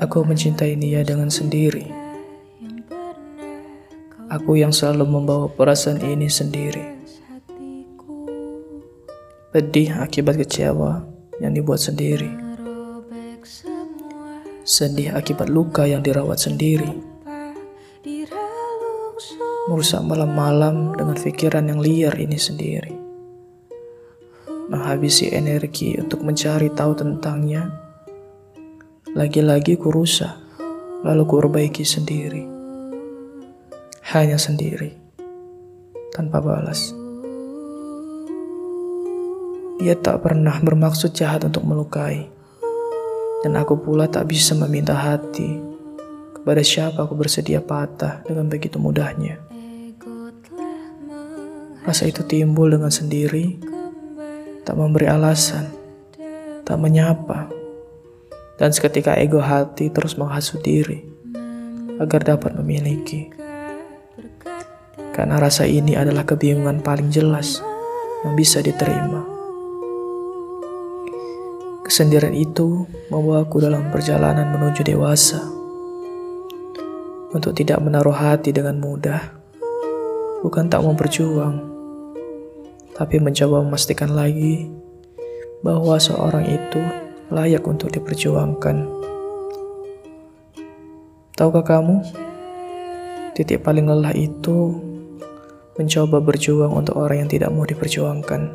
[0.00, 1.84] Aku mencintai dia dengan sendiri.
[4.32, 6.96] Aku yang selalu membawa perasaan ini sendiri.
[9.52, 11.04] Pedih akibat kecewa
[11.42, 12.32] yang dibuat sendiri.
[14.64, 16.94] Sedih akibat luka yang dirawat sendiri.
[19.66, 22.94] Merusak malam-malam dengan pikiran yang liar ini sendiri.
[24.70, 27.89] Menghabisi energi untuk mencari tahu tentangnya
[29.20, 30.32] lagi-lagi ku rusak,
[31.04, 32.40] lalu ku perbaiki sendiri.
[34.16, 34.96] Hanya sendiri,
[36.16, 36.96] tanpa balas.
[39.76, 42.32] Dia tak pernah bermaksud jahat untuk melukai.
[43.44, 45.52] Dan aku pula tak bisa meminta hati
[46.40, 49.36] kepada siapa aku bersedia patah dengan begitu mudahnya.
[51.84, 53.60] Rasa itu timbul dengan sendiri,
[54.64, 55.68] tak memberi alasan,
[56.64, 57.59] tak menyapa
[58.60, 61.00] dan seketika ego hati terus menghasut diri
[61.96, 63.32] agar dapat memiliki.
[65.16, 67.64] Karena rasa ini adalah kebingungan paling jelas
[68.22, 69.24] yang bisa diterima.
[71.84, 75.42] Kesendirian itu membawaku dalam perjalanan menuju dewasa.
[77.30, 79.22] Untuk tidak menaruh hati dengan mudah,
[80.42, 81.62] bukan tak mau berjuang,
[82.94, 84.66] tapi mencoba memastikan lagi
[85.62, 88.90] bahwa seorang itu layak untuk diperjuangkan.
[91.38, 92.02] Tahukah kamu,
[93.38, 94.76] titik paling lelah itu
[95.78, 98.50] mencoba berjuang untuk orang yang tidak mau diperjuangkan.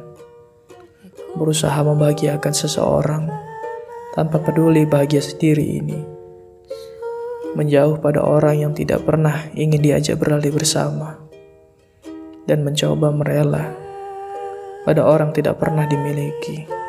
[1.39, 3.23] Berusaha membahagiakan seseorang
[4.13, 5.99] tanpa peduli bahagia sendiri ini.
[7.55, 11.17] Menjauh pada orang yang tidak pernah ingin diajak beralih bersama.
[12.45, 13.73] Dan mencoba merela
[14.85, 16.84] pada orang tidak pernah dimiliki.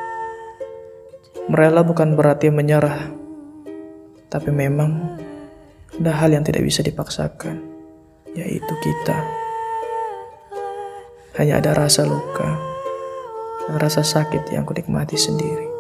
[1.47, 3.07] Merela bukan berarti menyerah,
[4.27, 5.21] tapi memang
[6.03, 7.63] ada hal yang tidak bisa dipaksakan,
[8.35, 9.19] yaitu kita.
[11.39, 12.77] Hanya ada rasa luka
[13.75, 15.76] rasa sakit yang kunikmati sendiri.